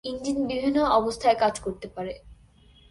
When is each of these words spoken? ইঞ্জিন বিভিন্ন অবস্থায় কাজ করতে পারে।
ইঞ্জিন 0.05 0.37
বিভিন্ন 0.47 0.77
অবস্থায় 0.91 1.37
কাজ 1.39 1.55
করতে 1.59 1.87
পারে। 1.87 2.13